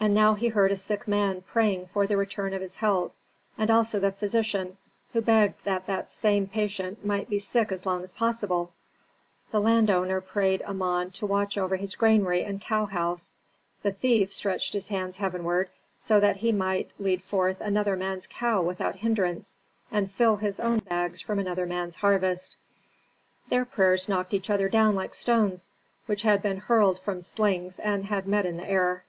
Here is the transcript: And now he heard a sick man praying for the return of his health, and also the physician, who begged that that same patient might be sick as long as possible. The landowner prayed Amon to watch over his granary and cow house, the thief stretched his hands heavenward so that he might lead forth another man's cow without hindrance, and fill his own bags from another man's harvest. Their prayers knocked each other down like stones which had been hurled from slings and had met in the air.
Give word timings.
And 0.00 0.14
now 0.16 0.34
he 0.34 0.48
heard 0.48 0.72
a 0.72 0.76
sick 0.76 1.06
man 1.06 1.42
praying 1.42 1.86
for 1.94 2.08
the 2.08 2.16
return 2.16 2.54
of 2.54 2.60
his 2.60 2.74
health, 2.74 3.12
and 3.56 3.70
also 3.70 4.00
the 4.00 4.10
physician, 4.10 4.76
who 5.12 5.20
begged 5.20 5.62
that 5.62 5.86
that 5.86 6.10
same 6.10 6.48
patient 6.48 7.06
might 7.06 7.28
be 7.30 7.38
sick 7.38 7.70
as 7.70 7.86
long 7.86 8.02
as 8.02 8.12
possible. 8.12 8.72
The 9.52 9.60
landowner 9.60 10.20
prayed 10.20 10.60
Amon 10.62 11.12
to 11.12 11.26
watch 11.26 11.56
over 11.56 11.76
his 11.76 11.94
granary 11.94 12.42
and 12.42 12.60
cow 12.60 12.86
house, 12.86 13.34
the 13.84 13.92
thief 13.92 14.32
stretched 14.32 14.72
his 14.72 14.88
hands 14.88 15.18
heavenward 15.18 15.68
so 16.00 16.18
that 16.18 16.38
he 16.38 16.50
might 16.50 16.90
lead 16.98 17.22
forth 17.22 17.60
another 17.60 17.94
man's 17.94 18.26
cow 18.26 18.60
without 18.60 18.96
hindrance, 18.96 19.56
and 19.92 20.10
fill 20.10 20.34
his 20.34 20.58
own 20.58 20.80
bags 20.80 21.20
from 21.20 21.38
another 21.38 21.64
man's 21.64 21.94
harvest. 21.94 22.56
Their 23.50 23.64
prayers 23.64 24.08
knocked 24.08 24.34
each 24.34 24.50
other 24.50 24.68
down 24.68 24.96
like 24.96 25.14
stones 25.14 25.68
which 26.06 26.22
had 26.22 26.42
been 26.42 26.56
hurled 26.56 26.98
from 26.98 27.22
slings 27.22 27.78
and 27.78 28.06
had 28.06 28.26
met 28.26 28.44
in 28.44 28.56
the 28.56 28.68
air. 28.68 29.04